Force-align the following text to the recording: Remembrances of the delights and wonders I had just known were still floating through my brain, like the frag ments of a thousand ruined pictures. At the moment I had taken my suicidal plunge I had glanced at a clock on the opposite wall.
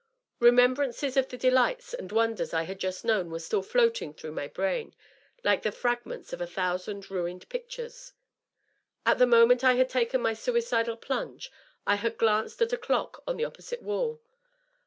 Remembrances 0.39 1.15
of 1.15 1.27
the 1.29 1.37
delights 1.37 1.93
and 1.93 2.11
wonders 2.11 2.55
I 2.55 2.63
had 2.63 2.79
just 2.79 3.05
known 3.05 3.29
were 3.29 3.37
still 3.37 3.61
floating 3.61 4.15
through 4.15 4.31
my 4.31 4.47
brain, 4.47 4.95
like 5.43 5.61
the 5.61 5.71
frag 5.71 6.07
ments 6.07 6.33
of 6.33 6.41
a 6.41 6.47
thousand 6.47 7.11
ruined 7.11 7.47
pictures. 7.49 8.11
At 9.05 9.19
the 9.19 9.27
moment 9.27 9.63
I 9.63 9.75
had 9.75 9.89
taken 9.89 10.19
my 10.19 10.33
suicidal 10.33 10.97
plunge 10.97 11.51
I 11.85 11.97
had 11.97 12.17
glanced 12.17 12.59
at 12.63 12.73
a 12.73 12.77
clock 12.77 13.21
on 13.27 13.37
the 13.37 13.45
opposite 13.45 13.83
wall. 13.83 14.19